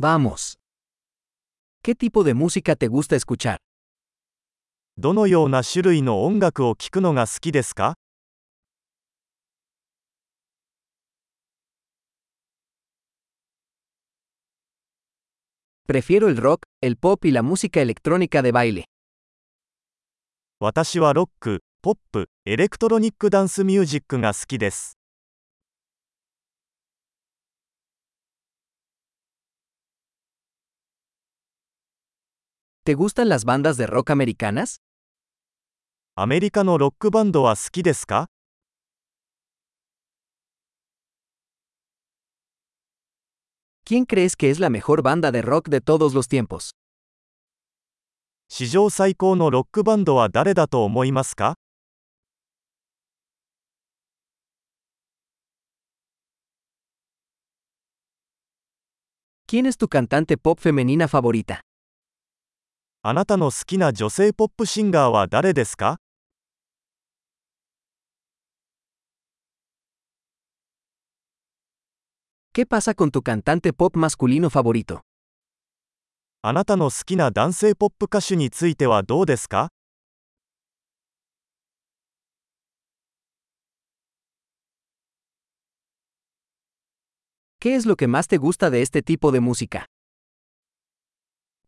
[0.00, 0.60] Vamos.
[1.82, 3.58] ¿Qué tipo de música te gusta escuchar?
[4.96, 7.96] どのような種類の音楽を聴くのが好きですか
[15.88, 18.84] Prefiero el rock, el pop y la música electrónica de baile.
[20.60, 24.97] 私はロック、ポップ、エレクトロニックダンスミュージックが好きです。
[32.87, 34.81] ¿Te gustan las bandas de rock americanas?
[36.15, 38.27] アメリカのロックバンドは好きですか
[43.85, 46.71] ¿Quién crees que es la mejor banda de rock de todos los tiempos?
[48.49, 51.55] 史上最高のロックバンドは誰だと思いますか
[59.47, 61.61] ¿Quién es tu cantante pop femenina favorita?
[63.02, 65.98] あなたの好きな女性ポップシンガーは誰ですか
[72.52, 75.02] ¿Qué pasa con tu cantante pop masculino favorito?
[76.42, 79.68] あなたの好きな男性ポップ歌手についてはどうですか
[87.60, 89.86] ¿Qué es lo que más te gusta de este tipo de música?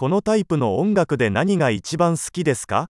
[0.00, 2.86] このタイプの音楽で何が一番好きですか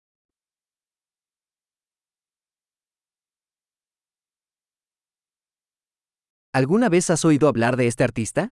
[6.52, 8.50] ¿Alguna vez has oído hablar de este artista?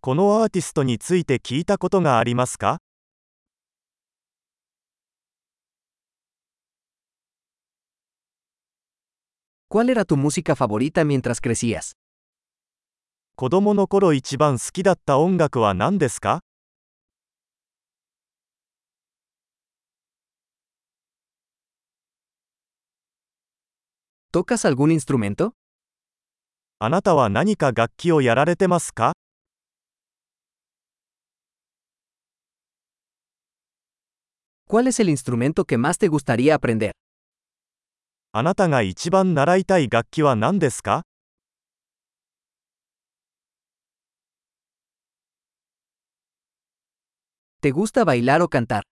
[0.00, 2.78] このアーティストについて聞いたことがありますか
[9.68, 11.92] ¿Cuál era tu música favorita mientras crecías?
[13.36, 16.40] 子供の頃一番好きだった音楽は何ですか
[24.34, 25.52] ¿Tocas algún instrumento?
[26.80, 29.12] あなたは何か楽器をやられてますか
[34.66, 36.90] ¿Cuál es el instrumento que más te gustaría aprender?
[38.32, 41.02] あなたが一番習いたい楽器は何ですか
[47.60, 48.82] ¿Te gusta bailar o cantar?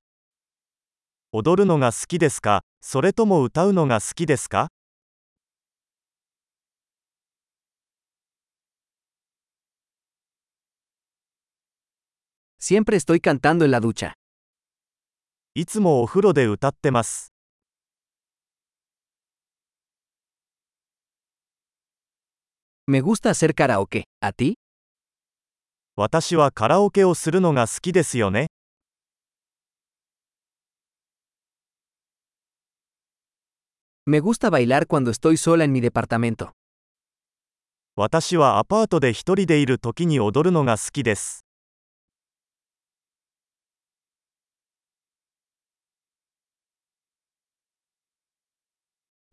[1.32, 4.68] 踊るのが好きですかそれとも歌うのが好きですか
[12.61, 14.13] Siempre estoy cantando en la ducha.
[15.55, 17.33] いつもお風呂で歌ってます。
[22.85, 24.03] Me gusta hacer karaoke.
[24.21, 24.53] ¿A ti?
[25.95, 28.47] 私はカラオケをするのが好きですよね。
[34.05, 36.51] Me gusta bailar cuando estoy sola en mi departamento.
[37.95, 41.40] 私はアパートで一人でいる時に踊るのが好きです。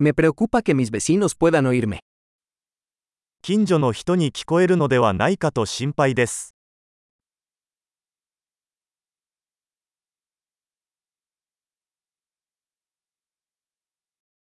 [0.01, 2.01] Me preocupa que mis vecinos puedan oírme.
[3.43, 6.55] 近所の人に聞こえるのではないかと心配です。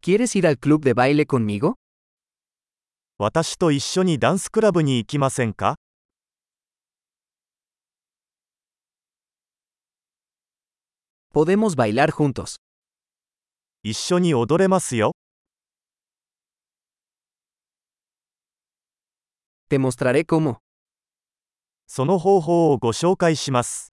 [0.02, 1.75] ¿Quieres ir al club de baile conmigo?
[3.18, 5.75] 私と一緒にダンスクラブに行きませんか
[11.34, 12.58] Podemos bailar juntos.
[13.81, 15.14] 一緒に踊れますよ。
[19.69, 20.62] Te mostraré cómo.
[21.87, 23.93] その方法をご紹介します。